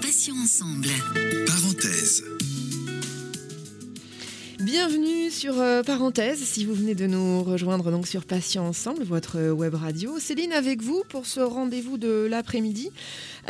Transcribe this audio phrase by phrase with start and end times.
[0.00, 1.11] Passions ensemble.
[4.72, 9.50] Bienvenue sur euh, Parenthèse, si vous venez de nous rejoindre donc sur Patients Ensemble, votre
[9.50, 10.18] web radio.
[10.18, 12.88] Céline avec vous pour ce rendez-vous de l'après-midi.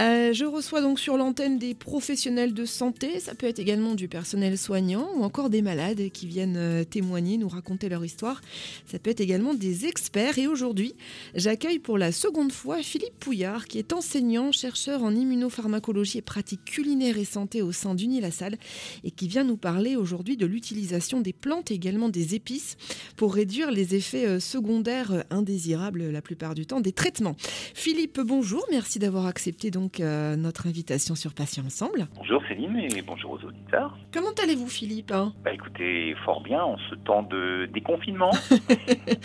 [0.01, 4.09] Euh, je reçois donc sur l'antenne des professionnels de santé, ça peut être également du
[4.09, 8.41] personnel soignant ou encore des malades qui viennent euh, témoigner, nous raconter leur histoire.
[8.87, 10.97] Ça peut être également des experts et aujourd'hui,
[11.37, 16.65] j'accueille pour la seconde fois Philippe Pouillard qui est enseignant, chercheur en immunopharmacologie et pratique
[16.65, 18.59] culinaire et santé au sein d'Unilassal
[19.05, 22.77] et qui vient nous parler aujourd'hui de l'utilisation des plantes et également des épices
[23.17, 27.35] pour réduire les effets euh, secondaires indésirables la plupart du temps des traitements.
[27.39, 32.09] Philippe, bonjour, merci d'avoir accepté donc euh, notre invitation sur Patients Ensemble.
[32.17, 33.97] Bonjour Céline et bonjour aux auditeurs.
[34.13, 35.33] Comment allez-vous Philippe hein?
[35.45, 38.31] Bah, Écoutez, fort bien en ce temps de déconfinement.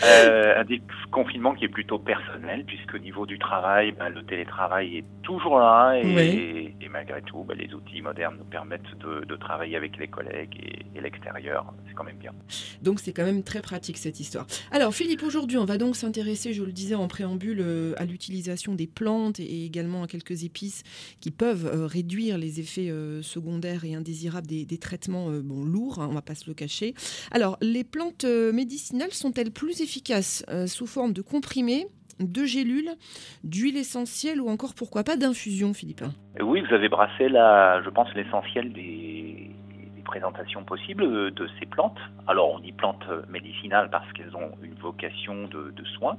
[0.05, 4.97] euh, un déconfinement qui est plutôt personnel puisque au niveau du travail, bah, le télétravail
[4.97, 9.77] est toujours là et, et malgré tout, bah, les outils modernes nous permettent de, travailler
[9.77, 11.73] avec les collègues et, et l'extérieur.
[11.87, 12.33] C'est quand même bien.
[12.81, 14.45] Donc c'est quand même très pratique cette histoire.
[14.71, 18.75] Alors Philippe, aujourd'hui on va donc s'intéresser, je le disais en préambule, euh, à l'utilisation
[18.75, 20.83] des plantes et également à quelques épices
[21.21, 26.05] qui peuvent euh, réduire les effets euh, secondaires et indésirables des, traitements bon, lourds, hein,
[26.05, 26.93] on ne va pas se le cacher.
[27.31, 31.87] Alors, les plantes médicinales sont-elles plus efficaces sous forme de comprimés
[32.19, 32.91] de gélules,
[33.43, 36.03] d'huile essentielle ou encore pourquoi pas d'infusion, Philippe?
[36.41, 39.51] Oui, vous avez brassé là, je pense, l'essentiel des,
[40.07, 41.99] présentations possibles de ces plantes.
[42.27, 46.17] Alors on dit plantes médicinales parce qu'elles ont une vocation de, de soins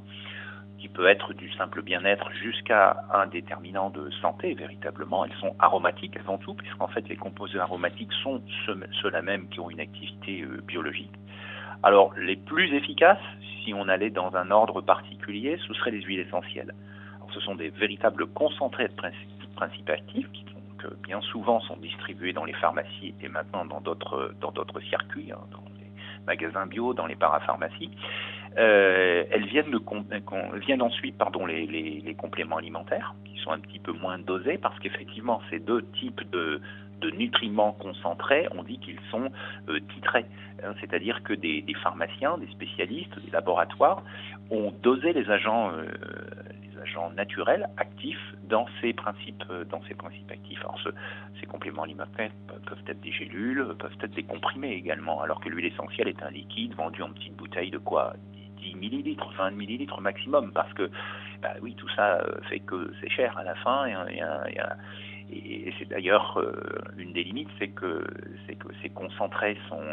[0.78, 4.54] qui peut être du simple bien-être jusqu'à un déterminant de santé.
[4.54, 9.60] Véritablement, elles sont aromatiques avant tout, puisqu'en fait les composés aromatiques sont ceux-là même qui
[9.60, 11.12] ont une activité euh, biologique.
[11.82, 13.26] Alors, les plus efficaces,
[13.64, 16.74] si on allait dans un ordre particulier, ce seraient les huiles essentielles.
[17.16, 20.44] Alors, ce sont des véritables concentrés de principes actifs qui
[21.02, 25.40] bien souvent sont distribués dans les pharmacies et maintenant dans d'autres dans d'autres circuits, hein,
[25.50, 25.90] dans les
[26.26, 27.90] magasins bio, dans les parapharmacies.
[28.56, 33.78] Euh, elles viennent, de, viennent ensuite pardon, les, les, compléments alimentaires, qui sont un petit
[33.78, 36.60] peu moins dosés, parce qu'effectivement, ces deux types de,
[37.00, 39.30] de nutriments concentrés, on dit qu'ils sont
[39.68, 40.26] euh, titrés.
[40.64, 44.02] Hein, c'est-à-dire que des, pharmaciens, des spécialistes, des laboratoires
[44.50, 45.84] ont dosé les agents, euh,
[46.80, 50.60] agents naturels actifs dans ces principes, euh, dans ces principes actifs.
[50.60, 50.78] Alors,
[51.40, 52.30] ces compléments alimentaires
[52.66, 56.30] peuvent être des gélules, peuvent être des comprimés également, alors que l'huile essentielle est un
[56.30, 58.14] liquide vendu en petites bouteilles de quoi?
[58.58, 60.90] 10 millilitres, 20 millilitres maximum, parce que
[61.42, 63.86] bah oui, tout ça euh, fait que c'est cher à la fin.
[65.30, 66.52] Et, c'est d'ailleurs euh,
[66.96, 68.02] une des limites, c'est que
[68.82, 69.84] ces concentrés sont,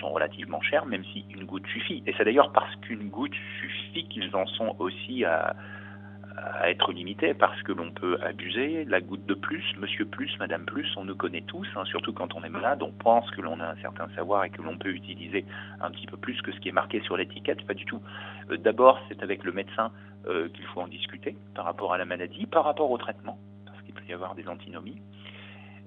[0.00, 2.02] sont, relativement chers, même si une goutte suffit.
[2.06, 5.54] Et c'est d'ailleurs parce qu'une goutte suffit qu'ils en sont aussi à,
[6.64, 8.84] être limité parce que l'on peut abuser.
[8.84, 12.34] La goutte de plus, monsieur plus, madame plus, on nous connaît tous, hein, surtout quand
[12.34, 14.90] on est malade, on pense que l'on a un certain savoir et que l'on peut
[14.90, 15.44] utiliser
[15.80, 18.00] un petit peu plus que ce qui est marqué sur l'étiquette, pas du tout.
[18.50, 19.90] Euh, d'abord, c'est avec le médecin
[20.26, 23.80] euh, qu'il faut en discuter par rapport à la maladie, par rapport au traitement, parce
[23.82, 25.00] qu'il peut y avoir des antinomies.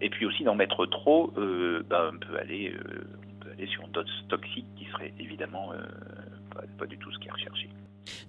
[0.01, 2.73] Et puis aussi d'en mettre trop, euh, ben, on, peut aller,
[3.57, 5.71] aller sur une dose toxique qui serait évidemment
[6.53, 7.69] pas, pas du tout ce qui est recherché.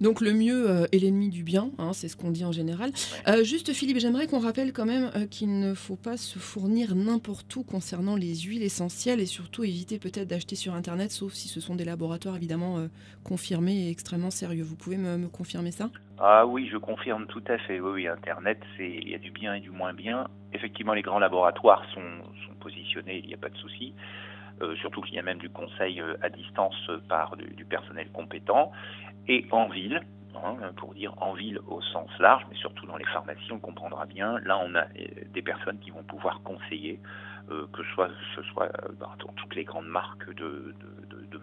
[0.00, 2.90] Donc le mieux euh, est l'ennemi du bien, hein, c'est ce qu'on dit en général.
[3.28, 6.94] Euh, juste Philippe, j'aimerais qu'on rappelle quand même euh, qu'il ne faut pas se fournir
[6.94, 11.48] n'importe où concernant les huiles essentielles et surtout éviter peut-être d'acheter sur Internet, sauf si
[11.48, 12.88] ce sont des laboratoires évidemment
[13.24, 14.62] confirmés et extrêmement sérieux.
[14.62, 15.90] Vous pouvez me, confirmer ça?
[16.18, 17.80] Ah oui, je confirme tout à fait.
[17.80, 20.28] Oui, Internet, il y a du bien et du moins bien.
[20.52, 22.00] Effectivement, les grands laboratoires sont,
[22.60, 23.92] positionnés, il n'y a pas de souci.
[24.80, 28.72] Surtout qu'il y a même du conseil à distance par du personnel compétent
[29.28, 30.00] et en ville,
[30.34, 34.06] hein, pour dire en ville au sens large, mais surtout dans les pharmacies, on comprendra
[34.06, 34.38] bien.
[34.40, 37.00] Là, on a euh, des personnes qui vont pouvoir conseiller,
[37.50, 40.74] euh, que ce soit, euh, dans toutes les grandes marques de,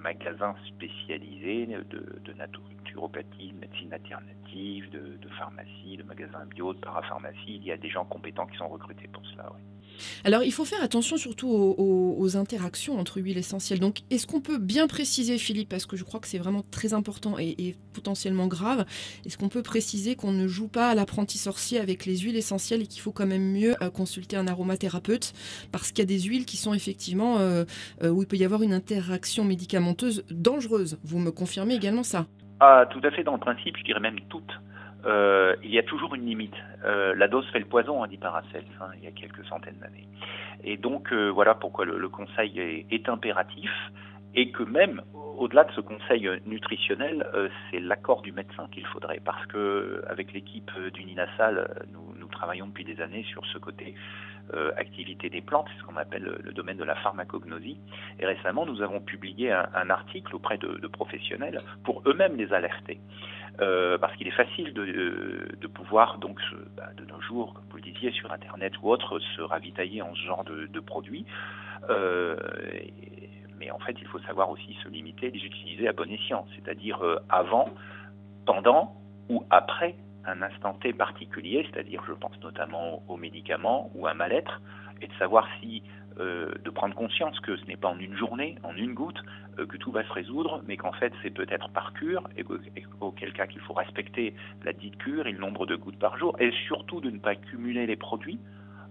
[0.01, 7.38] magasins spécialisés de, de naturopathie, de médecine alternative, de, pharmacie, de magasins bio, de parapharmacie.
[7.56, 9.50] Il y a des gens compétents qui sont recrutés pour cela.
[10.24, 13.80] Alors, il faut faire attention surtout aux, interactions entre huiles essentielles.
[13.80, 16.94] Donc, est-ce qu'on peut bien préciser, Philippe, parce que je crois que c'est vraiment très
[16.94, 18.86] important et, potentiellement grave,
[19.25, 22.81] est-ce qu'on peut préciser qu'on ne joue pas à l'apprenti sorcier avec les huiles essentielles
[22.81, 25.34] et qu'il faut quand même mieux euh, consulter un aromathérapeute?
[25.72, 27.66] Parce qu'il y a des huiles qui sont effectivement euh,
[28.01, 30.98] euh, où il peut y avoir une interaction médicamenteuse dangereuse.
[31.04, 32.28] Vous me confirmez également ça?
[32.59, 33.23] Ah, tout à fait.
[33.23, 34.53] Dans le principe, je dirais même toutes.
[35.05, 36.55] Euh, il y a toujours une limite.
[36.85, 39.77] Euh, la dose fait le poison, a dit Paracels, hein, il y a quelques centaines
[39.81, 40.07] d'années.
[40.63, 43.71] Et donc euh, voilà pourquoi le, conseil est, impératif
[44.35, 45.01] et que même
[45.38, 47.27] au-delà de ce conseil nutritionnel,
[47.69, 52.85] c'est l'accord du médecin qu'il faudrait, parce que avec l'équipe d'Uninasal, nous, nous, travaillons depuis
[52.85, 53.95] des années sur ce côté
[54.77, 57.80] activité des plantes, c'est ce qu'on appelle le domaine de la pharmacognosie.
[58.19, 63.00] Et récemment, nous avons publié un, article auprès de, professionnels pour eux-mêmes les alerter.
[63.62, 66.39] Euh, parce qu'il est facile de, pouvoir, donc,
[66.75, 70.13] bah, de nos jours, comme vous le disiez, sur Internet ou autre, se ravitailler en
[70.15, 71.25] ce genre de, produits.
[71.89, 72.35] Euh,
[73.63, 76.45] mais en fait, il faut savoir aussi se limiter et les utiliser à bon escient,
[76.56, 77.69] c'est-à-dire euh, avant,
[78.45, 78.95] pendant
[79.30, 79.95] ou après
[80.25, 84.62] un instant T particulier, c'est-à-dire je pense notamment aux médicaments ou à mal-être,
[85.01, 85.81] et de savoir si
[86.19, 89.19] euh, de prendre conscience que ce n'est pas en une journée, en une goutte,
[89.60, 92.45] euh, que tout va se résoudre, mais qu'en fait c'est peut-être par cure, et,
[93.00, 94.33] auquel cas qu'il faut respecter
[94.63, 97.36] la dite cure et le nombre de gouttes par jour, et surtout de ne pas
[97.36, 98.39] cumuler les produits,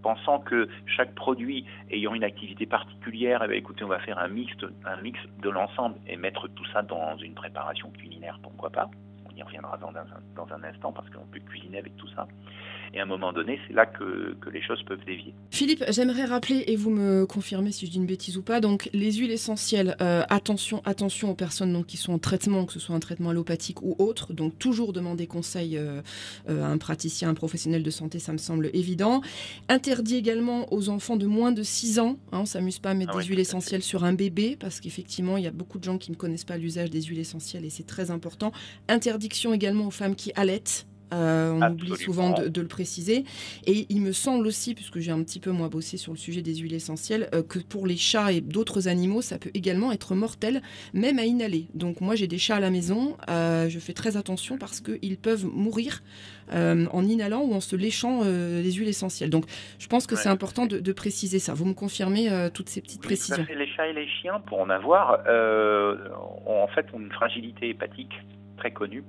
[0.02, 4.52] pensant que chaque produit ayant une activité particulière, eh écoutez, on va faire un mix,
[4.58, 8.90] de l'ensemble et mettre tout ça dans une préparation culinaire, pourquoi pas
[9.32, 12.26] on y reviendra dans un instant parce qu'on peut cuisiner avec tout ça.
[12.94, 15.34] Et à un moment donné, c'est là que, que, les choses peuvent dévier.
[15.50, 18.90] Philippe, j'aimerais rappeler, et vous me confirmez si je dis une bêtise ou pas, donc
[18.92, 22.80] les huiles essentielles, euh, attention, attention aux personnes donc, qui sont en traitement, que ce
[22.80, 26.02] soit un traitement allopathique ou autre, donc toujours demander conseil euh,
[26.50, 29.22] euh, à un praticien, un professionnel de santé, ça me semble évident.
[29.70, 32.94] Interdit également aux enfants de moins de 6 ans, hein, on ne s'amuse pas à
[32.94, 35.84] mettre ah des huiles essentielles sur un bébé, parce qu'effectivement, il y a beaucoup de
[35.84, 38.52] gens qui ne connaissent pas l'usage des huiles essentielles et c'est très important.
[38.88, 43.24] Interdiction également aux femmes qui allaitent, euh, on oublie souvent de, le préciser.
[43.66, 46.42] Et il me semble aussi, puisque j'ai un petit peu moins bossé sur le sujet
[46.42, 50.14] des huiles essentielles, euh, que pour les chats et d'autres animaux, ça peut également être
[50.14, 50.62] mortel,
[50.94, 51.66] même à inhaler.
[51.74, 55.18] Donc moi j'ai des chats à la maison, euh, je fais très attention parce qu'ils
[55.18, 56.02] peuvent mourir
[56.54, 59.30] en inhalant ou en se léchant les huiles essentielles.
[59.30, 59.46] Donc
[59.78, 61.54] je pense que c'est important de, préciser ça.
[61.54, 65.20] Vous me confirmez toutes ces petites précisions Les chats et les chiens, pour en avoir,
[66.46, 68.12] ont en fait une fragilité hépatique
[68.58, 69.02] très connue.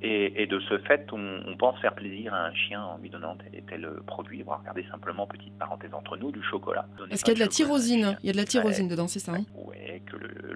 [0.00, 3.54] Et, de ce fait, on, pense faire plaisir à un chien en lui donnant tel
[3.54, 4.42] et tel produit.
[4.46, 6.86] On va regarder simplement, petite parenthèse entre nous, du chocolat.
[7.10, 9.18] Est-ce qu'il y a de la tyrosine Il y a de la tyrosine dedans, c'est
[9.18, 9.44] ça hein?
[9.54, 10.54] Oui, que le,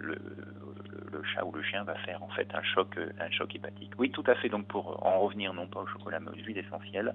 [1.12, 3.92] le, chat ou le chien va faire en fait un choc, un choc hépatique.
[3.98, 4.48] Oui, tout à fait.
[4.48, 7.14] Donc pour en revenir non pas au chocolat mais aux huiles essentielles,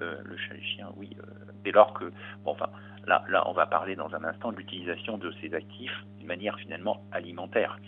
[0.00, 1.22] euh, le chat et le chien, oui, euh,
[1.64, 2.04] dès lors que,
[2.44, 2.68] bon, enfin,
[3.06, 6.56] là, là, on va parler dans un instant de l'utilisation de ces actifs d'une manière
[6.58, 7.78] finalement alimentaire.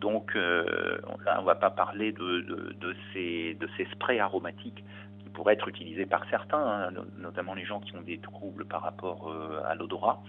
[0.00, 0.98] Donc euh,
[1.36, 2.40] on ne va pas parler de,
[2.80, 4.84] de, ces, de ces sprays aromatiques
[5.20, 8.82] qui pourraient être utilisés par certains, hein, notamment les gens qui ont des troubles par
[8.82, 10.22] rapport euh, à l'odorat.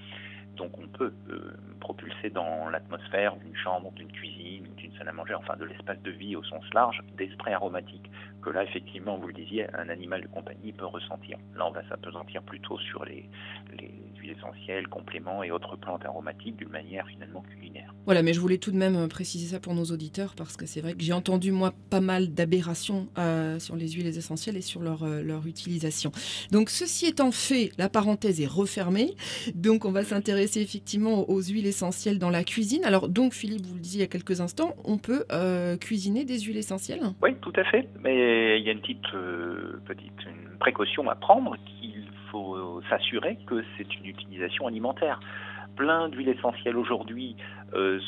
[0.60, 5.34] Donc on peut euh, propulser dans l'atmosphère d'une chambre, d'une cuisine, d'une salle à manger,
[5.34, 8.12] enfin de l'espace de vie au sens large, des sprays aromatiques
[8.42, 11.38] que là effectivement, vous le disiez, un animal de compagnie peut ressentir.
[11.56, 13.30] Là on va s'apesantir plutôt sur les,
[13.78, 17.94] les huiles essentielles, compléments et autres plantes aromatiques d'une manière finalement culinaire.
[18.06, 20.82] Voilà, mais je voulais tout de même préciser ça pour nos auditeurs parce que c'est
[20.82, 24.82] vrai que j'ai entendu moi pas mal d'aberrations euh, sur les huiles essentielles et sur
[24.82, 26.12] euh, leur utilisation.
[26.52, 29.16] Donc ceci étant fait, la parenthèse est refermée.
[29.54, 32.84] Donc on va s'intéresser effectivement aux huiles essentielles dans la cuisine.
[32.86, 36.26] Alors donc Philippe, vous le disiez il y a quelques instants, on peut euh, cuisiner
[36.26, 37.02] des huiles essentielles?
[37.22, 37.88] Oui, tout à fait.
[38.02, 39.12] Mais il y a une petite,
[39.86, 45.20] petite une précaution à prendre qu'il faut s'assurer que c'est une utilisation alimentaire
[45.80, 47.38] plein d'huiles essentielles aujourd'hui
[47.74, 48.00] euh,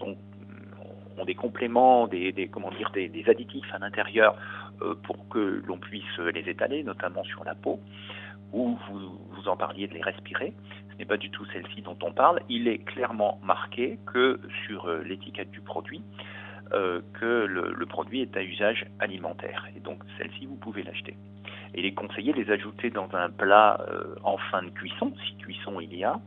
[0.00, 4.36] ont des compléments, des, comment dire, des, additifs à l'intérieur
[4.80, 7.80] euh, pour que l'on puisse les étaler, notamment sur la peau,
[8.52, 10.52] ou vous en parliez de les respirer.
[10.98, 12.40] N'est pas du tout celle-ci dont on parle.
[12.48, 16.02] Il est clairement marqué que sur euh, l'étiquette du produit,
[16.70, 19.66] que le, produit est à usage alimentaire.
[19.74, 21.16] Et donc celle-ci, vous pouvez l'acheter
[21.74, 25.36] il est conseillé de les ajouter dans un plat euh, en fin de cuisson, si
[25.36, 26.20] cuisson il y a,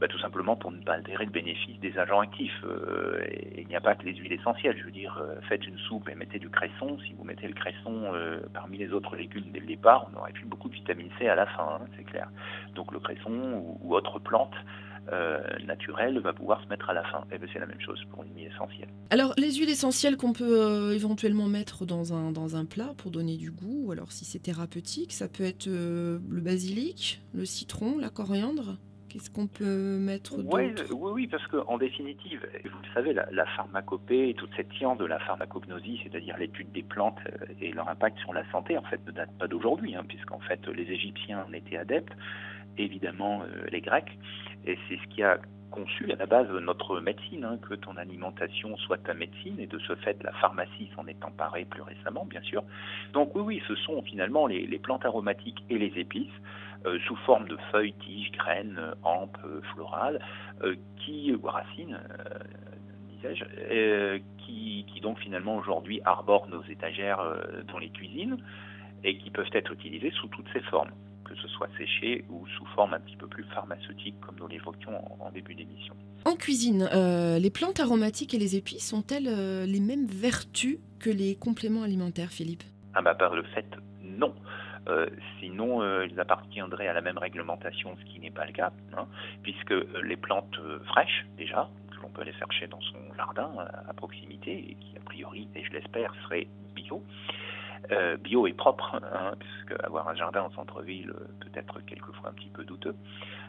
[0.00, 2.64] bah, tout simplement pour ne pas altérer le bénéfice des agents actifs.
[2.64, 4.76] Euh, et, il n'y a pas que les huiles essentielles.
[4.78, 6.98] Je veux dire, euh, faites une soupe et mettez du cresson.
[7.06, 8.12] Si vous mettez le cresson
[8.52, 11.34] parmi les autres légumes dès le départ, on aurait plus beaucoup de vitamine C à
[11.34, 12.28] la fin, hein, c'est clair.
[12.74, 14.54] Donc le cresson ou, autre plante
[15.12, 17.24] euh, naturel va pouvoir se mettre à la fin.
[17.32, 18.88] Et ben, c'est la même chose pour une huile essentielle.
[19.10, 23.10] Alors les huiles essentielles qu'on peut euh, éventuellement mettre dans un, dans un plat pour
[23.10, 27.44] donner du goût, ou alors si c'est thérapeutique, ça peut être euh, le basilic, le
[27.44, 28.76] citron, la coriandre
[29.10, 34.34] Qu'est-ce qu'on peut mettre oui, oui, oui, parce qu'en définitive, vous le savez, la, pharmacopée
[34.38, 37.18] toute cette science de la pharmacognosie, c'est-à-dire l'étude des plantes
[37.60, 40.64] et leur impact sur la santé, en fait, ne date pas d'aujourd'hui, hein, puisqu'en fait,
[40.68, 42.12] les Égyptiens en étaient adeptes,
[42.78, 44.16] évidemment les Grecs,
[44.64, 45.40] et c'est ce qui a
[45.70, 49.78] conçu à la base notre médecine, hein, que ton alimentation soit ta médecine, et de
[49.78, 52.62] ce fait la pharmacie s'en est emparée plus récemment, bien sûr.
[53.12, 56.69] Donc oui, oui, ce sont finalement les, plantes aromatiques et les épices, euh,
[57.06, 59.38] sous forme de feuilles, tiges, graines, hampes,
[59.72, 60.20] florales,
[60.62, 61.98] euh, qui, ou racines,
[63.10, 67.20] disais-je, qui, qui, donc finalement aujourd'hui arborent nos étagères
[67.68, 68.36] dans les cuisines
[69.04, 70.90] et qui peuvent être utilisées sous toutes ces formes
[71.30, 75.00] que ce soit séché ou sous forme un petit peu plus pharmaceutique, comme nous l'évoquions
[75.20, 75.94] en, début d'émission.
[76.24, 81.08] En cuisine, euh, les plantes aromatiques et les épices ont-elles euh, les mêmes vertus que
[81.08, 82.64] les compléments alimentaires, Philippe?
[82.94, 83.66] Ah bah par le fait,
[84.02, 84.34] non.
[84.90, 85.06] Euh,
[85.38, 89.06] sinon, ils appartiendraient à la même réglementation, ce qui n'est pas le cas, hein,
[89.42, 93.50] puisque les plantes fraîches, déjà, que l'on peut aller chercher dans son jardin
[93.88, 97.02] à proximité, et qui a priori, et je l'espère, seraient bio,
[97.92, 102.28] euh, bio et propre, hein, puisque avoir un jardin en centre-ville euh, peut être quelquefois
[102.28, 102.94] un petit peu douteux.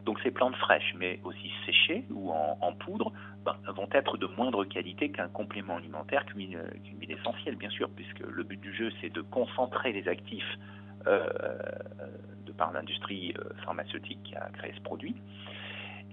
[0.06, 3.12] Donc ces plantes fraîches, mais aussi séchées ou en, poudre,
[3.46, 6.58] ben, vont être de moindre qualité qu'un complément alimentaire qu'une
[7.00, 10.81] huile essentielle, bien sûr, puisque le but du jeu, c'est de concentrer les actifs euh,
[11.06, 15.16] de par l'industrie pharmaceutique qui a créé ce produit.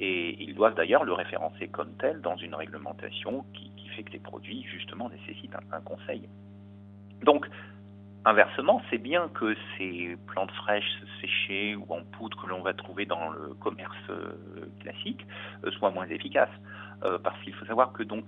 [0.00, 4.21] Et ils doivent d'ailleurs le référencer comme tel dans une réglementation qui, fait que les
[4.21, 6.28] produits, justement, nécessitent un, un conseil.
[7.25, 7.47] Donc,
[8.25, 13.06] Inversement, c'est bien que ces plantes fraîches séchées ou en poudre que l'on va trouver
[13.06, 14.34] dans le commerce euh,
[14.80, 15.25] classique
[15.64, 16.50] euh, soient moins efficaces.
[17.04, 18.25] Euh, parce qu'il faut savoir que donc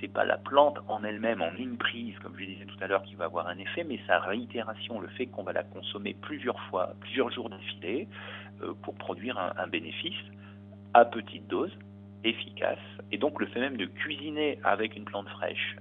[0.00, 3.04] c'est pas la plante en elle-même en une prise, comme je disais tout à l'heure,
[3.04, 6.58] qui va avoir un effet, mais sa réitération, le fait qu'on va la consommer plusieurs
[6.62, 8.08] fois, plusieurs jours d'affilée,
[8.82, 10.18] pour produire un, un bénéfice
[10.94, 11.70] à petite dose,
[12.24, 12.78] efficace.
[13.12, 15.76] Et donc le fait même de cuisiner avec une plante fraîche,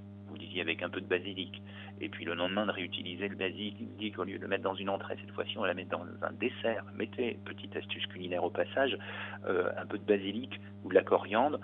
[0.60, 1.62] avec un peu de basilic,
[2.02, 4.90] et puis le lendemain de réutiliser le basilic au lieu de le mettre dans une
[4.90, 6.84] entrée, cette fois-ci on la met dans un dessert.
[6.96, 8.98] Mettez, petite astuce culinaire au passage,
[9.46, 11.60] euh, un peu de basilic ou de la coriandre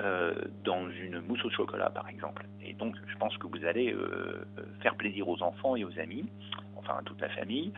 [0.00, 2.46] euh, dans une mousse au chocolat par exemple.
[2.62, 4.46] Et donc je pense que vous allez euh,
[4.82, 6.28] faire plaisir aux enfants et aux amis,
[6.76, 7.72] enfin à toute la famille.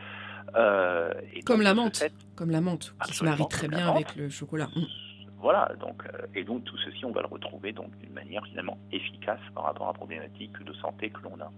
[1.45, 2.03] comme, la menthe,
[2.35, 4.67] comme la menthe, qui se marie très bien avec le chocolat.
[4.75, 5.02] Mm.
[5.43, 8.77] Voilà, donc, euh, et donc tout ceci, on va le retrouver donc d'une manière finalement
[8.93, 11.51] efficace par rapport à la problématique de santé que l'on a.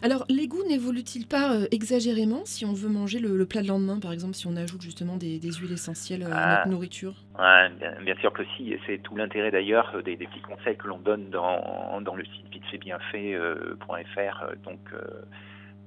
[0.00, 3.98] Alors, les goûts n'évoluent-ils pas euh, exagérément si on veut manger le, plat de lendemain,
[3.98, 6.68] par exemple, si on ajoute justement des, huiles essentielles euh, à notre ah.
[6.68, 7.14] nourriture?
[7.36, 11.28] Bien, sûr que si, et c'est tout l'intérêt d'ailleurs des, petits conseils que l'on donne
[11.30, 14.78] dans, dans le site vitefaibienfait.fr, donc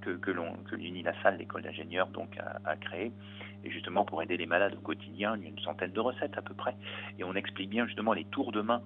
[0.01, 0.31] que, que,
[0.69, 3.13] que l'UNILASAL, l'école d'ingénieurs, donc a créé
[3.65, 6.37] et justement pour aider les malades au quotidien, il y a une centaine de recettes
[6.37, 6.75] à peu près.
[7.19, 8.81] Et on explique bien justement les tours de main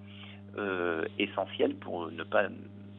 [0.57, 2.47] euh, essentiels pour ne pas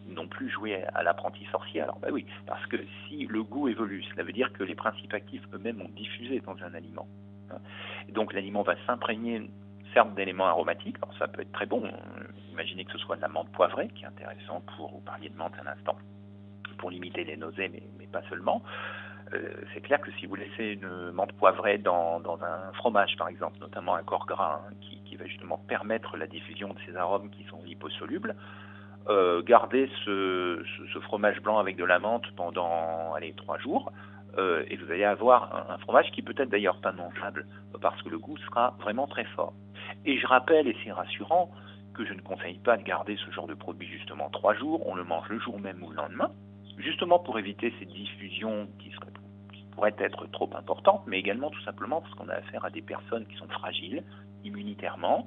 [0.08, 1.80] non plus jouer à l'apprenti sorcier.
[1.80, 2.76] Alors bah oui, parce que
[3.08, 6.56] si le goût évolue, cela veut dire que les principes actifs eux-mêmes ont diffusé dans
[6.62, 7.08] un aliment.
[7.52, 7.58] Hein.
[8.10, 9.50] donc l'aliment va s'imprégner
[9.92, 11.82] certes d'éléments aromatiques, alors ça peut être très bon,
[12.52, 15.36] imaginez que ce soit de la menthe poivrée, qui est intéressant pour, vous parliez de
[15.36, 15.96] menthe un instant,
[16.78, 17.68] pour limiter les nausées,
[17.98, 18.62] mais pas seulement.
[19.32, 19.38] Euh,
[19.72, 23.94] c'est clair que si vous laissez une menthe poivrée dans, un fromage, par exemple, notamment
[23.94, 27.60] un corps gras, hein, qui, va justement permettre la diffusion de ces arômes qui sont
[27.64, 28.34] liposolubles,
[29.08, 30.62] euh, gardez ce,
[31.02, 33.92] fromage blanc avec de la menthe pendant allez, trois jours,
[34.38, 37.46] euh, et vous allez avoir un, fromage qui peut être d'ailleurs pas mangeable,
[37.82, 39.52] parce que le goût sera vraiment très fort.
[40.06, 41.50] Et je rappelle, et c'est rassurant,
[41.92, 44.94] que je ne conseille pas de garder ce genre de produit justement trois jours, on
[44.94, 46.30] le mange le jour même ou le lendemain,
[46.78, 49.10] justement pour éviter cette diffusion qui serait
[49.80, 53.24] pourrait être trop importante, mais également tout simplement parce qu'on a affaire à des personnes
[53.26, 54.02] qui sont fragiles
[54.44, 55.26] immunitairement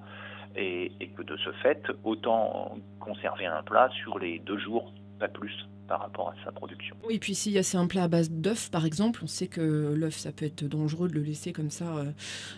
[0.56, 5.52] et, que de ce fait, autant conserver un plat sur les deux jours, pas plus
[5.88, 6.96] par rapport à sa production.
[7.04, 9.96] Oui, et puis si c'est un plat à base d'œuf, par exemple, on sait que
[9.96, 12.12] l'œuf, ça peut être dangereux de le laisser comme ça euh,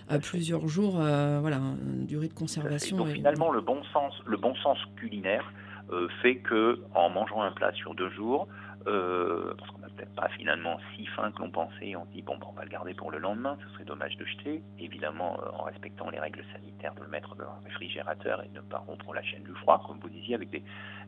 [0.09, 2.97] à plusieurs jours, euh, voilà, une durée de conservation.
[2.97, 5.49] Donc finalement, le bon sens, le bon sens culinaire
[5.91, 8.49] euh, fait que en mangeant un plat sur deux jours,
[8.83, 11.95] parce qu'on peut-être pas finalement si fin que l'on pensait.
[11.95, 14.25] On se dit, bon, on va le garder pour le lendemain, ce serait dommage de
[14.25, 14.61] jeter.
[14.79, 18.57] Évidemment, euh, en respectant les règles sanitaires, de le mettre dans un réfrigérateur et de
[18.57, 20.63] ne pas rompre la chaîne du froid, comme vous disiez, avec des,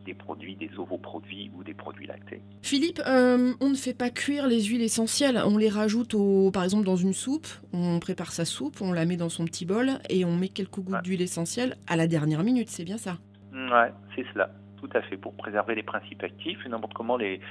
[0.06, 2.42] des produits, des ovoproduits ou des produits lactés.
[2.62, 5.40] Philippe, euh, on ne fait pas cuire les huiles essentielles.
[5.46, 7.48] On les rajoute, au, par exemple, dans une soupe.
[7.74, 10.80] On prépare sa soupe, on la met dans son petit bol et on met quelques
[10.80, 12.70] gouttes d'huile essentielle à la dernière minute.
[12.70, 13.18] C'est bien ça?
[13.54, 17.42] Ouais, c'est cela tout à fait, pour préserver les principes actifs et n'importe comment les,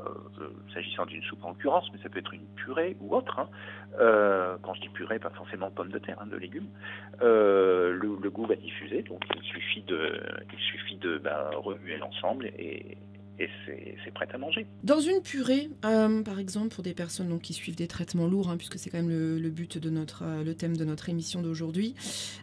[0.00, 0.02] euh,
[0.40, 3.38] euh, s'agissant d'une soupe en l'occurrence, mais ça peut être une purée ou autre.
[3.38, 3.48] Hein.
[4.00, 6.68] Euh, quand je dis purée, pas forcément pommes de terre, hein, de légumes.
[7.20, 10.20] Le, goût va diffuser, donc il suffit de,
[10.52, 12.96] il suffit de ben, remuer l'ensemble et,
[13.38, 13.48] et
[14.04, 14.66] c'est prêt à manger.
[14.82, 18.50] Dans une purée, euh, par exemple, pour des personnes donc, qui suivent des traitements lourds,
[18.50, 21.42] hein, puisque c'est quand même le, but de notre, euh, le thème de notre émission
[21.42, 21.94] d'aujourd'hui,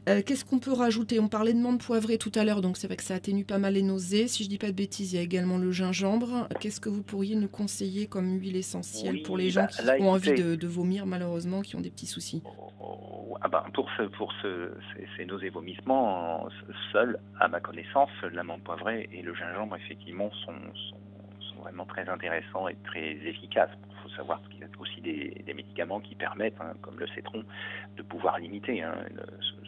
[0.10, 1.20] euh, qu'est-ce qu'on peut rajouter?
[1.20, 3.58] On parlait de menthe poivrée tout à l'heure, donc c'est vrai que ça atténue pas
[3.58, 4.28] mal les nausées.
[4.28, 6.48] Si je dis pas de bêtises, il y a également le gingembre.
[6.60, 10.10] Qu'est-ce que vous pourriez nous conseiller comme huile essentielle pour les gens bah, qui ont
[10.10, 12.42] envie de, vomir, malheureusement, qui ont des petits soucis?
[12.80, 14.72] Oh, ah bah, Pour, ce, pour ce,
[15.18, 16.48] ces, nausées vomissements,
[16.92, 20.54] seul, à ma connaissance, la menthe poivrée et le gingembre, effectivement, sont,
[21.62, 23.70] vraiment très intéressants et très efficaces.
[23.90, 27.44] Il faut savoir qu'il y a aussi des, médicaments qui permettent, hein, comme le citron,
[27.98, 28.96] de pouvoir limiter hein,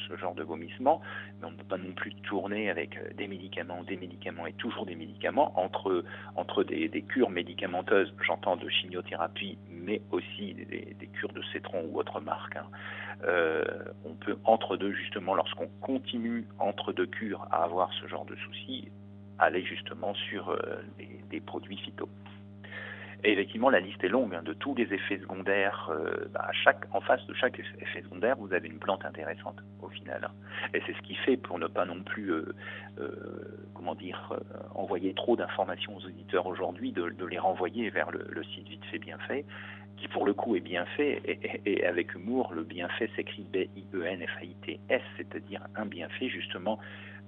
[0.07, 1.01] ce, genre de vomissement.
[1.39, 4.53] Mais on ne peut pas non plus tourner avec euh, des médicaments, des médicaments et
[4.53, 6.03] toujours des médicaments entre,
[6.35, 12.19] entre des, cures médicamenteuses, j'entends de chimiothérapie, mais aussi des, cures de citron ou autre
[12.19, 12.55] marque.
[12.55, 12.65] Hein.
[13.25, 13.63] Euh,
[14.05, 18.35] on peut entre deux, justement, lorsqu'on continue entre deux cures à avoir ce genre de
[18.35, 18.91] soucis,
[19.39, 20.57] aller justement sur euh,
[21.29, 22.07] des, produits phyto.
[23.25, 25.89] Et effectivement, la liste est longue hein, de tous les effets secondaires.
[25.91, 26.49] Euh, bah,
[26.91, 30.29] en face de chaque effet secondaire, vous avez une plante intéressante au final.
[30.73, 32.53] Et c'est ce qui fait, pour ne pas non plus, euh,
[33.73, 34.33] comment dire,
[34.75, 39.17] envoyer trop d'informations aux auditeurs aujourd'hui, de, les renvoyer vers le, site Vite fait bien
[39.19, 39.45] fait,
[39.97, 41.21] qui pour le coup est bien fait.
[41.25, 46.77] Et, et avec humour, le bienfait s'écrit B-I-E-N-F-A-I-T-S, c'est-à-dire un bienfait justement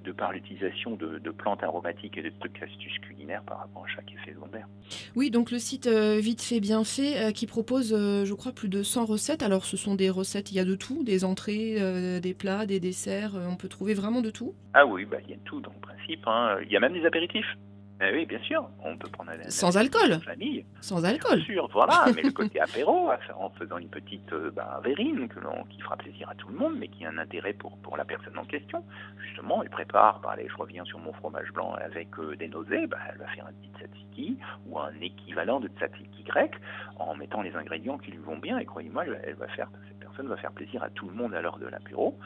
[0.05, 4.11] de par l'utilisation de, plantes aromatiques et de trucs astuces culinaires par rapport à chaque
[4.13, 4.67] effet secondaire.
[5.15, 8.51] Oui, donc le site euh, Vite fait bien fait euh, qui propose, euh, je crois,
[8.51, 9.43] plus de 100 recettes.
[9.43, 11.75] Alors ce sont des recettes, il y a de tout, des entrées,
[12.21, 15.33] des plats, des desserts, on peut trouver vraiment de tout Ah oui, bah, il y
[15.33, 16.25] a tout dans le principe.
[16.27, 16.57] Hein.
[16.63, 17.57] Il y a même des apéritifs.
[18.01, 20.19] Eh oui, bien sûr, on peut prendre un sans alcool.
[20.19, 20.65] Famille.
[20.81, 21.37] Sans alcool.
[21.37, 23.09] Bien sûr, voilà, mais le côté apéro,
[23.39, 26.75] en faisant une petite euh, bah, verrine que qui fera plaisir à tout le monde,
[26.77, 28.83] mais qui a un intérêt pour, pour la personne en question.
[29.25, 32.85] Justement, elle prépare, bah, allez, je reviens sur mon fromage blanc avec euh, des nausées,
[32.87, 34.37] bah, elle va faire un petit tzatziki
[34.67, 36.51] ou un équivalent de tzatziki grec
[36.97, 39.69] en mettant les ingrédients qui lui vont bien, et croyez-moi, elle va faire,
[40.15, 42.17] personne va faire plaisir à tout le monde à l'heure de l'apéro.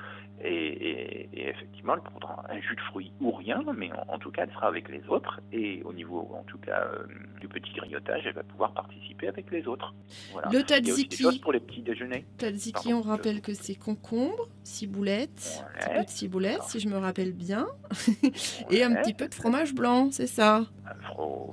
[0.41, 4.53] Et, effectivement, elle prendra un jus de fruits ou rien, mais en, tout cas, elle
[4.53, 5.41] sera avec les autres.
[5.51, 7.03] Et au niveau, en tout cas, euh,
[7.41, 9.93] du petit grignotage, elle va pouvoir participer avec les autres.
[10.31, 10.50] Voilà.
[10.50, 11.39] Le tzatziki.
[11.39, 12.25] pour les petits déjeuners.
[12.38, 17.34] Tzatziki, on rappelle que c'est concombre, ciboulette, un peu de ciboulette, si je me rappelle
[17.34, 17.67] bien,
[18.69, 20.65] et un petit peu de fromage blanc, c'est ça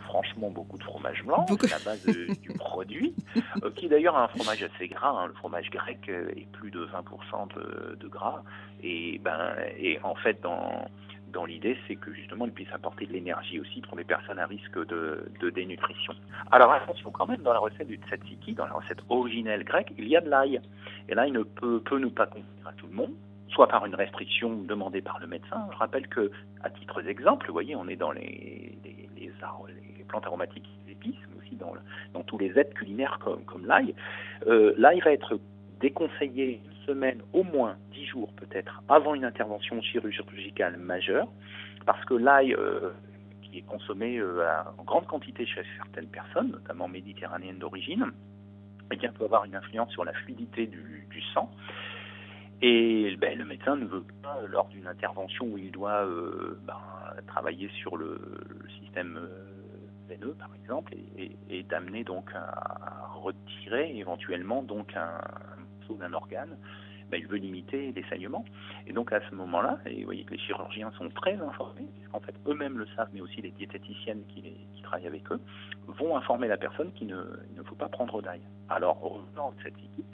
[0.01, 3.15] franchement beaucoup de fromage blanc, c'est la base du produit,
[3.63, 5.11] euh, qui est d'ailleurs un fromage assez gras.
[5.11, 5.27] Hein.
[5.27, 8.43] Le fromage grec euh, est plus de 20% de, gras.
[8.83, 10.89] Et, ben, et en fait, dans,
[11.33, 14.47] dans l'idée, c'est que justement, il puisse apporter de l'énergie aussi pour les personnes à
[14.47, 16.15] risque de, de, dénutrition.
[16.51, 20.09] Alors attention quand même, dans la recette du tzatziki, dans la recette originelle grecque, il
[20.09, 20.61] y a de l'ail.
[21.09, 23.15] Et l'ail ne peut, peut ne pas convenir à tout le monde
[23.57, 25.67] soit par une restriction demandée par le médecin.
[25.73, 26.31] Je rappelle que,
[26.63, 29.06] à titre d'exemple, vous voyez, on est dans les, les,
[29.69, 33.95] les, plantes aromatiques, les épices, mais aussi dans, tous les aides culinaires comme, l'ail.
[34.47, 35.39] Euh, l'ail va être
[35.81, 41.29] déconseillé une semaine, au moins dix jours peut-être, avant une intervention chirurgicale majeure,
[41.85, 42.91] parce que l'ail, euh,
[43.43, 44.47] qui est consommé euh,
[44.79, 48.13] en grande quantité chez certaines personnes, notamment méditerranéennes d'origine,
[48.93, 51.51] eh bien, peut avoir une influence sur la fluidité du sang
[52.63, 56.81] et ben, le médecin ne veut pas, lors d'une intervention où il doit euh, ben,
[57.27, 58.19] travailler sur le,
[58.81, 59.29] système euh,
[60.09, 65.21] veineux, par exemple, et, d'amener donc à, retirer éventuellement donc un,
[65.81, 66.57] morceau d'un organe,
[67.11, 68.45] ben, il veut limiter les saignements.
[68.87, 72.21] Et donc à ce moment-là, et vous voyez que les chirurgiens sont très informés, puisqu'en
[72.21, 74.43] fait eux-mêmes le savent, mais aussi les diététiciennes qui,
[74.83, 75.41] travaillent avec eux,
[75.89, 78.41] vont informer la personne qu'il ne, faut pas prendre d'ail.
[78.69, 80.05] Alors, revenant de cette idée,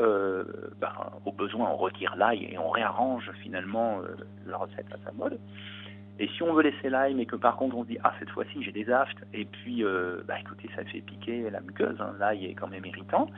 [0.00, 0.44] euh,
[0.80, 0.92] ben,
[1.24, 5.38] au besoin, on retire l'ail et on réarrange finalement euh, la recette à sa mode.
[6.18, 8.30] Et si on veut laisser l'ail, mais que par contre on se dit ah cette
[8.30, 12.14] fois-ci j'ai des aftes, et puis euh, bah écoutez ça fait piquer la muqueuse, hein,
[12.18, 13.28] l'ail est quand même irritant.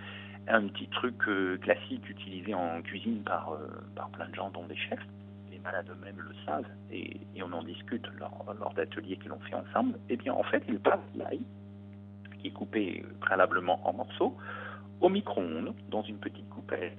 [0.49, 1.19] Un petit truc
[1.61, 3.59] classique utilisé en cuisine par,
[3.97, 5.05] par plein de gens, dont des chefs,
[5.51, 9.57] les malades eux-mêmes le savent, et, on en discute lors, lors d'ateliers qu'ils ont fait
[9.57, 9.95] ensemble.
[10.09, 11.41] Et eh bien en fait ils passent l'ail,
[12.41, 14.37] qui est coupé préalablement en morceaux,
[15.01, 16.93] au micro-ondes, dans une petite coupelle,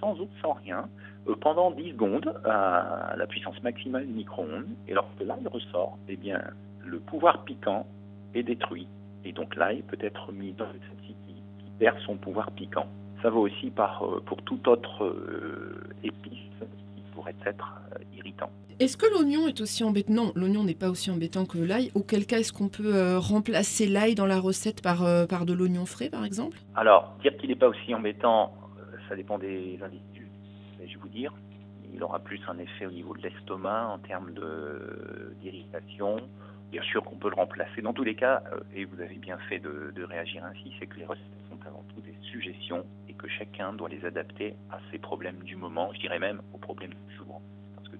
[0.00, 0.88] sans eau, sans rien,
[1.28, 4.68] euh, pendant 10 secondes à la puissance maximale du micro-ondes.
[4.88, 6.42] Et lorsque l'ail ressort, eh bien,
[6.84, 7.86] le pouvoir piquant
[8.34, 8.86] est détruit.
[9.24, 11.14] Et donc l'ail peut être mis dans le tzatziki
[11.58, 12.86] qui perd son pouvoir piquant.
[13.22, 16.38] Ça vaut aussi par, euh, pour toute autre euh, épice
[16.94, 17.80] qui pourrait être
[18.14, 18.50] irritant.
[18.80, 20.12] Est-ce que l'oignon est aussi embêtant?
[20.12, 21.92] Non, l'oignon n'est pas aussi embêtant que l'ail.
[21.94, 25.52] Auquel cas, est-ce qu'on peut euh, remplacer l'ail dans la recette par, euh, par de
[25.52, 26.58] l'oignon frais, par exemple?
[26.74, 30.28] Alors, dire qu'il n'est pas aussi embêtant, euh, ça dépend des individus.
[30.80, 31.32] Mais je vais vous dire,
[31.94, 34.32] il aura plus un effet au niveau de l'estomac en termes
[35.40, 36.16] d'irritation,
[36.72, 37.80] bien sûr qu'on peut le remplacer.
[37.80, 38.42] Dans tous les cas,
[38.74, 42.00] et vous avez bien fait de, réagir ainsi, c'est que les recettes sont avant tout
[42.00, 46.18] des suggestions et que chacun doit les adapter à ses problèmes du moment, je dirais
[46.18, 47.14] même aux problèmes que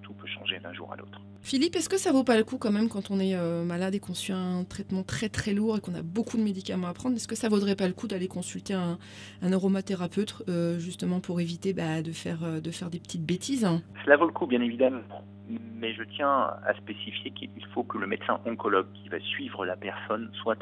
[0.04, 1.20] tout peut changer d'un jour à l'autre.
[1.40, 3.94] Philippe, est-ce que ça vaut pas le coup quand même quand on est euh, malade
[3.94, 6.94] et qu'on suit un traitement très très lourd et qu'on a beaucoup de médicaments à
[6.94, 8.98] prendre Est-ce que ça vaudrait pas le coup d'aller consulter un,
[9.42, 13.66] un aromathérapeute euh, justement pour éviter bah, de, faire, euh, de faire des petites bêtises?
[14.04, 15.02] Cela vaut le coup bien évidemment,
[15.48, 19.76] mais je tiens à spécifier qu'il faut que le médecin oncologue qui va suivre la
[19.76, 20.58] personne soit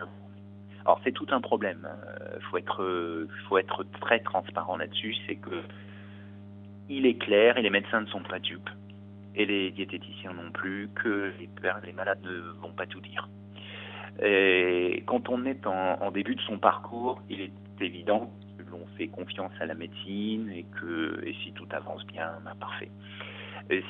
[0.85, 1.89] alors c'est tout un problème.
[2.35, 5.15] Il faut être, faut être très transparent là-dessus.
[5.29, 5.63] C'est que
[6.89, 8.69] il est clair et les médecins ne sont pas dupes
[9.35, 13.29] et les diététiciens non plus, que les, malades ne vont pas tout dire.
[14.23, 19.09] Et quand on est en, début de son parcours, il est évident que l'on fait
[19.09, 22.91] confiance à la médecine et que et si tout avance bien, parfait.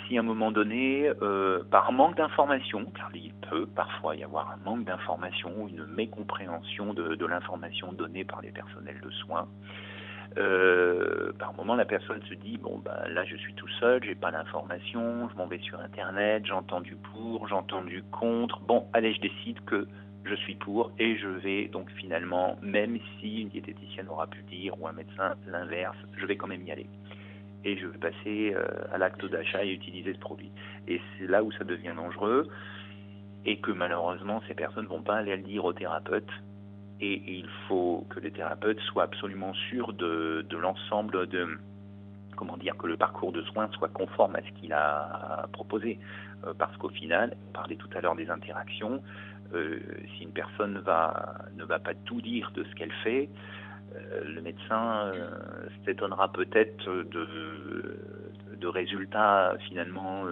[0.07, 4.53] Si à un moment donné, euh, par manque d'information, car il peut parfois y avoir
[4.53, 9.49] un manque d'information, une mécompréhension de l'information donnée par les personnels de soins,
[10.39, 14.15] euh, par moment, la personne se dit bon ben là je suis tout seul, j'ai
[14.15, 18.61] pas d'information, je m'en vais sur internet, j'entends du pour, j'entends du contre.
[18.61, 19.87] Bon, allez, je décide que
[20.25, 24.81] je suis pour et je vais donc finalement, même si une diététicienne aura pu dire
[24.81, 26.87] ou un médecin l'inverse, je vais quand même y aller
[27.65, 30.51] et je vais passer euh, à l'acte d'achat et utiliser ce produit.
[30.89, 32.49] Et c'est là où ça devient dangereux
[33.45, 36.29] et que malheureusement ces personnes vont pas aller le dire au thérapeute
[37.03, 41.59] et il faut que les thérapeutes soient absolument sûrs de, l'ensemble de
[42.37, 45.99] comment dire que le parcours de soins soit conforme à ce qu'il a proposé.
[46.47, 49.03] Euh, parce qu'au final on parlait tout à l'heure des interactions
[49.53, 49.81] euh,
[50.17, 53.29] si une personne va ne va pas tout dire de ce qu'elle fait
[53.97, 55.13] euh, le médecin
[55.85, 57.99] s'étonnera peut-être de,
[58.57, 60.25] de, résultats finalement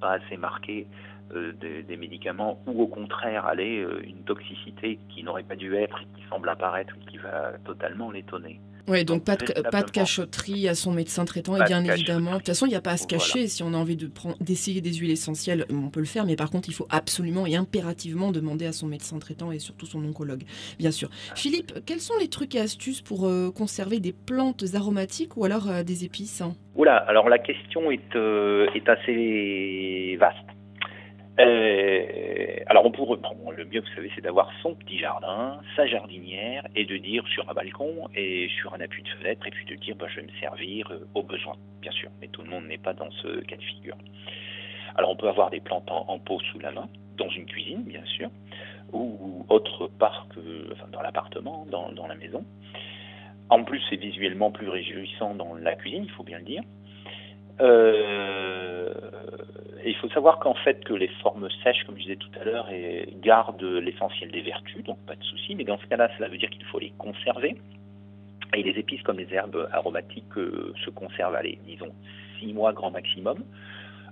[0.00, 0.86] pas assez marqués
[1.34, 6.00] euh, des, médicaments ou au contraire aller euh, une toxicité qui n'aurait pas dû être
[6.02, 8.60] et qui semble apparaître et qui va totalement l'étonner.
[8.88, 12.32] Oui, donc, pas, de, pas de cachotterie à son médecin traitant, et bien évidemment.
[12.32, 13.46] De toute façon, il n'y a pas à se cacher.
[13.46, 13.96] Si on a envie
[14.40, 17.46] d'essayer de des huiles essentielles, on peut le faire, mais par contre, il faut absolument
[17.46, 20.42] et impérativement demander à son médecin traitant et surtout son oncologue,
[20.78, 21.08] bien sûr.
[21.36, 25.84] Philippe, quels sont les trucs et astuces pour euh, conserver des plantes aromatiques ou alors
[25.84, 26.42] des épices
[26.74, 30.38] Oula, alors la question est, est assez vaste.
[31.40, 33.18] Euh, alors on pourrait,
[33.56, 37.48] le mieux, vous savez, c'est d'avoir son petit jardin, sa jardinière, et de dire sur
[37.48, 40.26] un balcon et sur un appui de fenêtre, et puis de dire, bah, je vais
[40.26, 42.10] me servir euh, au besoin, bien sûr.
[42.20, 43.96] Mais tout le monde n'est pas dans ce cas de figure.
[44.94, 48.04] Alors on peut avoir des plantes en, pot sous la main, dans une cuisine, bien
[48.04, 48.28] sûr,
[48.92, 52.44] ou, autre part que, enfin, dans l'appartement, dans, dans la maison.
[53.48, 56.62] En plus, c'est visuellement plus réjouissant dans la cuisine, il faut bien le dire.
[57.60, 58.92] Euh,
[59.84, 62.68] il faut savoir qu'en fait que les formes sèches, comme je disais tout à l'heure,
[63.22, 65.54] gardent l'essentiel des vertus, donc pas de souci.
[65.54, 67.56] Mais dans ce cas-là, cela veut dire qu'il faut les conserver.
[68.54, 71.92] Et les épices comme les herbes aromatiques euh, se conservent, allez, disons,
[72.38, 73.44] six mois grand maximum,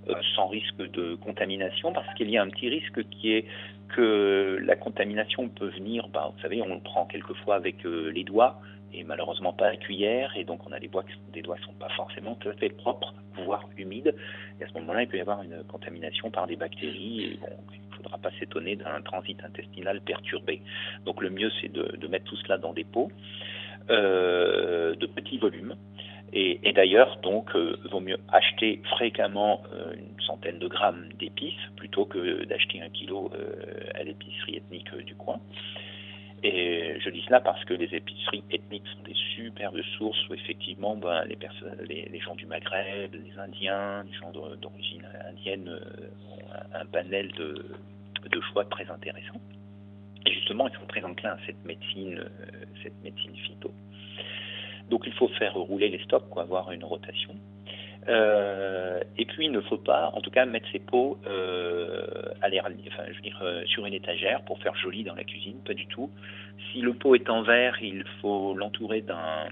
[0.08, 3.44] euh, sans risque de contamination, parce qu'il y a un petit risque qui est
[3.88, 8.60] que la contamination peut venir, bah, vous savez, on le prend quelquefois avec les doigts,
[8.92, 11.66] et malheureusement pas la cuillère, et donc on a des, doigts, des doigts qui ne
[11.68, 14.14] sont pas forcément tout à fait propres, voire humides,
[14.60, 17.90] et à ce moment-là, il peut y avoir une contamination par des bactéries, et il
[17.90, 20.62] ne faudra pas s'étonner d'un transit intestinal perturbé.
[21.04, 23.10] Donc le mieux, c'est de, mettre tout cela dans des pots
[23.90, 25.76] euh, de petits volumes,
[26.32, 32.04] et, d'ailleurs, donc, euh, vaut mieux acheter fréquemment euh, une centaine de grammes d'épices plutôt
[32.04, 33.32] que d'acheter un kilo
[33.96, 35.40] à l'épicerie ethnique du coin.
[36.42, 40.96] Et je dis cela parce que les épiceries ethniques sont des superbes sources où effectivement
[40.96, 46.86] ben, les, les, gens du Maghreb, les Indiens, les gens d'origine indienne euh, ont un,
[46.86, 49.40] panel de, choix très intéressants.
[50.24, 53.72] Et justement, ils sont très enclins à cette médecine, euh, cette médecine phyto.
[54.88, 57.34] Donc il faut faire rouler les stocks, quoi, avoir une rotation.
[58.08, 62.06] Euh, et puis il ne faut pas, en tout cas, mettre ses pots euh,
[62.42, 66.10] euh, sur une étagère pour faire joli dans la cuisine, pas du tout.
[66.72, 69.48] Si le pot est en verre, il faut l'entourer d'un,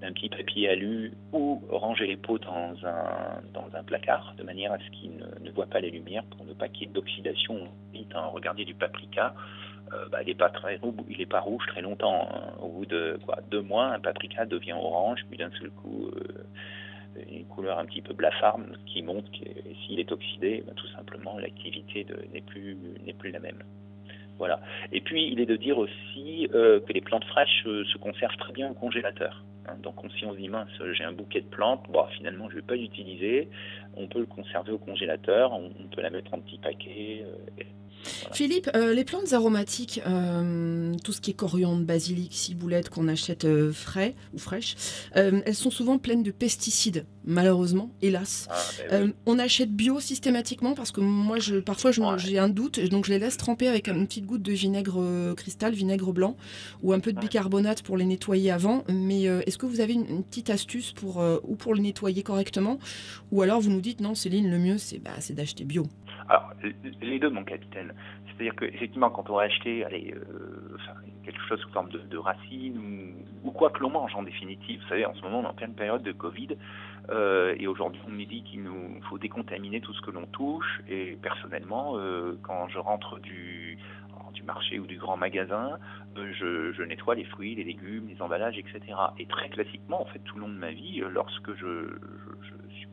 [0.00, 4.90] d'un petit papier alu ou ranger les pots dans un, placard de manière à ce
[4.90, 7.68] qu'il ne, ne voit pas les lumières pour ne pas qu'il y ait d'oxydation.
[8.14, 8.30] Hein.
[8.32, 9.34] Regardez du paprika,
[10.12, 12.28] bah, il n'est pas très il n'est pas rouge très longtemps.
[12.30, 12.52] Hein.
[12.62, 13.18] Au bout de
[13.50, 16.10] deux mois, un paprika devient orange, puis d'un seul coup,
[17.68, 19.48] un petit peu blafarde qui montre que
[19.86, 22.76] s'il est oxydé, ben, tout simplement l'activité n'est plus,
[23.18, 23.62] plus la même.
[24.38, 24.60] Voilà.
[24.90, 28.38] Et puis il est de dire aussi euh, que les plantes fraîches euh, se conservent
[28.38, 29.44] très bien au congélateur.
[29.68, 29.76] Hein.
[29.82, 32.60] donc si on se dit mince, j'ai un bouquet de plantes, bon, finalement je ne
[32.60, 33.50] vais pas l'utiliser,
[33.94, 37.22] on peut le conserver au congélateur, on, peut la mettre en petit paquet.
[37.26, 37.64] Euh,
[38.32, 43.44] Philippe, euh, les plantes aromatiques, euh, tout ce qui est coriandre, basilic, ciboulette qu'on achète
[43.44, 44.76] euh, frais ou fraîches,
[45.14, 48.48] elles sont souvent pleines de pesticides, malheureusement, hélas.
[48.50, 48.56] Ah,
[48.90, 53.10] ben on achète bio systématiquement parce que moi, je, parfois, j'ai un doute, donc je
[53.10, 56.36] les laisse tremper avec une petite goutte de vinaigre cristal, vinaigre blanc,
[56.82, 58.84] ou un peu de bicarbonate pour les nettoyer avant.
[58.88, 62.78] Mais est-ce que vous avez une, petite astuce pour, ou pour le nettoyer correctement,
[63.32, 65.86] ou alors vous nous dites non, Céline, le mieux, c'est bah, d'acheter bio
[66.30, 66.52] alors,
[67.02, 67.92] les deux, mon capitaine.
[68.26, 70.76] C'est-à-dire qu'effectivement, quand on va acheter allez, euh,
[71.24, 75.04] quelque chose sous forme de, racines ou, quoi que l'on mange en définitive, vous savez,
[75.04, 76.50] en ce moment, on est en pleine période de Covid.
[77.08, 80.82] Euh, et aujourd'hui, on me dit qu'il nous faut décontaminer tout ce que l'on touche.
[80.88, 83.76] Et personnellement, euh, quand je rentre du,
[84.46, 85.78] marché ou du grand magasin,
[86.16, 88.80] je, nettoie les fruits, les légumes, les emballages, etc.
[89.18, 91.98] Et très classiquement, en fait, tout le long de ma vie, lorsque je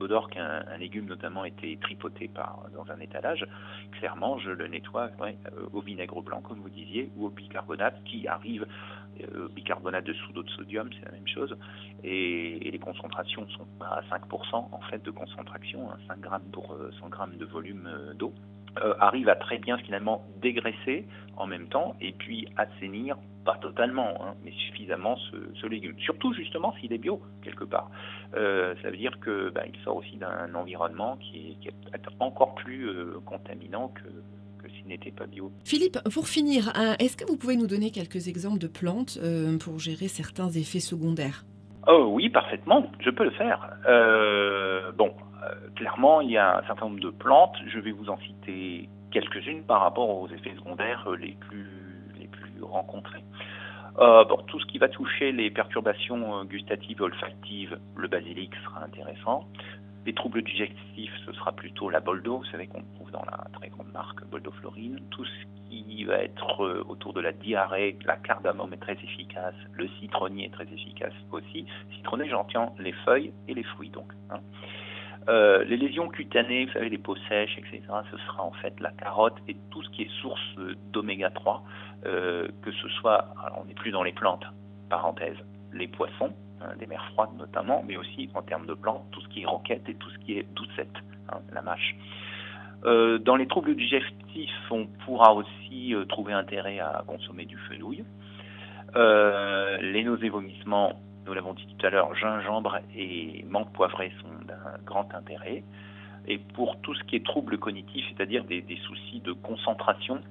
[0.06, 2.30] d'or qu'un légume notamment était tripoté
[2.74, 3.48] dans un étalage,
[3.94, 5.34] clairement je le nettoie euh,
[5.74, 8.68] au vinaigre blanc comme vous disiez ou au bicarbonate qui arrive
[9.22, 11.58] euh, bicarbonate de soude de sodium, c'est la même chose,
[12.04, 17.06] et, les concentrations sont à 5% en fait de concentration, 5 hein, grammes pour 100
[17.06, 18.34] euh, grammes de volume d'eau.
[18.84, 24.22] Euh, arrive à très bien finalement dégraisser en même temps et puis assainir, pas totalement,
[24.22, 25.96] hein, mais suffisamment ce, légume.
[26.00, 27.90] Surtout justement s'il est bio quelque part.
[28.36, 31.72] Euh, ça veut dire que bah, il sort aussi d'un environnement qui est,
[32.20, 35.52] encore plus euh, contaminant que, s'il n'était pas bio.
[35.64, 39.18] Philippe, pour finir, hein, est-ce que vous pouvez nous donner quelques exemples de plantes
[39.62, 41.46] pour gérer certains effets secondaires?
[41.88, 43.70] Oh oui, parfaitement, je peux le faire.
[44.98, 45.14] bon,
[45.76, 47.56] clairement, il y a un certain nombre de plantes.
[47.68, 51.68] Je vais vous en citer quelques-unes par rapport aux effets secondaires euh, les plus,
[52.62, 53.24] rencontrés.
[54.00, 59.46] Euh, tout ce qui va toucher les perturbations gustatives et olfactives, le basilic sera intéressant.
[60.06, 63.70] Les troubles digestifs, ce sera plutôt la boldo, vous savez qu'on trouve dans la très
[63.70, 65.00] grande marque Boldo-Florine.
[65.12, 69.88] Tout ce qui va être autour de la diarrhée, la cardamome est très efficace, le
[70.00, 71.66] citronnier est très efficace aussi.
[71.96, 74.12] Citronnier, j'entends les feuilles et les fruits donc.
[74.30, 74.40] Hein.
[75.30, 78.92] Euh, les lésions cutanées, vous savez, les peaux sèches, etc., ce sera en fait la
[78.92, 80.56] carotte et tout ce qui est source
[80.94, 81.64] d'oméga 3,
[82.06, 83.28] euh, que ce soit,
[83.60, 84.46] on n'est plus dans les plantes,
[84.90, 85.36] parenthèse,
[85.74, 89.28] les poissons, hein, des mers froides notamment, mais aussi en termes de plantes, tout ce
[89.28, 90.96] qui est roquette et tout ce qui est doucette,
[91.30, 91.96] hein, la mâche.
[92.86, 98.06] Euh, dans les troubles digestifs, on pourra aussi trouver intérêt à consommer du fenouil.
[98.96, 100.94] les nausées vomissements,
[101.28, 105.64] nous l'avons dit tout à l'heure, gingembre et menthe poivrée sont d'un grand intérêt.
[106.28, 110.22] Et pour tout ce qui est troubles cognitifs, c'est-à-dire des, soucis de concentration,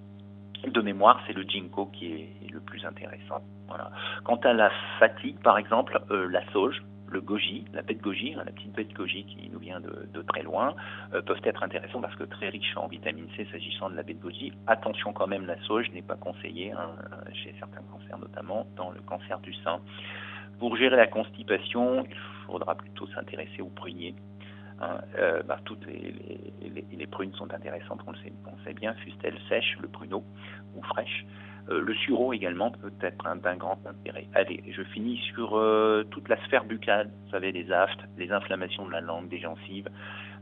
[0.67, 3.43] de mémoire, c'est le ginkgo qui est le plus intéressant.
[3.69, 3.91] Voilà.
[4.25, 8.43] Quant à la fatigue, par exemple, euh, la sauge, le goji, la bête goji, hein,
[8.45, 10.75] la petite bête goji qui nous vient de, très loin,
[11.15, 14.21] euh, peuvent être intéressants parce que très riches en vitamine C s'agissant de la bête
[14.21, 14.53] goji.
[14.67, 16.91] Attention quand même, la sauge n'est pas conseillée hein,
[17.33, 19.81] chez certains cancers, notamment dans le cancer du sein.
[20.59, 22.17] Pour gérer la constipation, il
[22.47, 24.15] faudra plutôt s'intéresser aux pruniers.
[24.81, 25.01] Hein.
[25.19, 30.25] Euh, bah, toutes les, prunes sont intéressantes, on le sait, bien, fussent-elles sèches, le pruneau,
[30.75, 31.25] ou fraîche.
[31.69, 34.27] Euh, le sureau également peut être d'un grand intérêt.
[34.35, 38.87] Allez, je finis sur euh, toute la sphère buccale, vous savez, les aftes, les inflammations
[38.87, 39.89] de la langue, des gencives.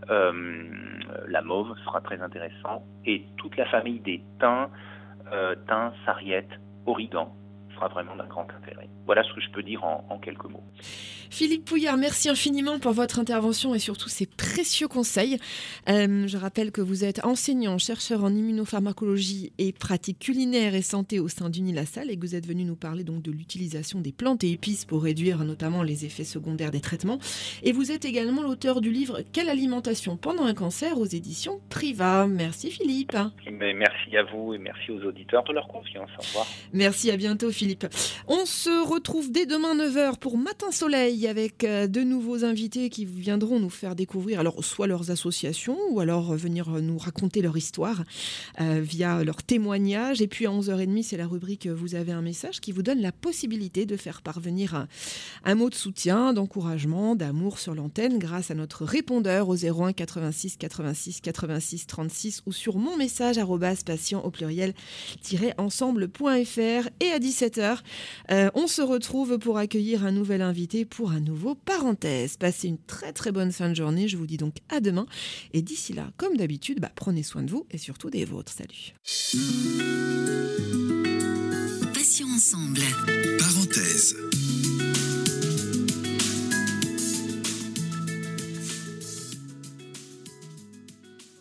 [0.08, 2.82] la mauve sera très intéressant.
[3.06, 4.68] Et toute la famille des thym,
[5.66, 6.50] thym, sarriette,
[6.86, 7.32] origan,
[7.74, 8.88] sera vraiment d'un grand intérêt.
[9.06, 10.62] Voilà ce que je peux dire en, quelques mots.
[11.30, 15.38] Philippe Pouillard, merci infiniment pour votre intervention et surtout ces précieux conseils.
[15.88, 21.18] Euh, je rappelle que vous êtes enseignant, chercheur en immunopharmacologie et pratique culinaire et santé
[21.18, 24.44] au sein d'Unilassal et que vous êtes venu nous parler donc de l'utilisation des plantes
[24.44, 27.18] et épices pour réduire notamment les effets secondaires des traitements.
[27.62, 32.26] Et vous êtes également l'auteur du livre Quelle alimentation pendant un cancer aux éditions Priva.
[32.26, 33.16] Merci Philippe.
[33.50, 36.10] merci à vous et merci aux auditeurs de leur confiance.
[36.18, 36.46] Au revoir.
[36.72, 37.63] Merci, à bientôt Philippe.
[38.28, 43.04] On se retrouve dès demain 9h pour Matin Soleil avec euh, de nouveaux invités qui
[43.04, 48.04] viendront nous faire découvrir alors soit leurs associations ou alors venir nous raconter leur histoire
[48.60, 50.20] euh, via leurs témoignages.
[50.20, 53.12] Et puis à 11h30, c'est la rubrique Vous avez un message qui vous donne la
[53.12, 54.86] possibilité de faire parvenir
[55.44, 60.56] un, mot de soutien, d'encouragement, d'amour sur l'antenne grâce à notre répondeur au 01 86
[60.56, 63.38] 86 86 36 ou sur mon message
[63.84, 64.74] patient au pluriel
[65.58, 67.18] ensemble.fr et à
[67.58, 72.36] euh, on se retrouve pour accueillir un nouvel invité pour un nouveau parenthèse.
[72.36, 74.08] Passez une très très bonne fin de journée.
[74.08, 75.06] Je vous dis donc à demain.
[75.52, 78.52] Et d'ici là, comme d'habitude, bah, prenez soin de vous et surtout des vôtres.
[78.52, 78.94] Salut.
[81.92, 82.80] Passions ensemble.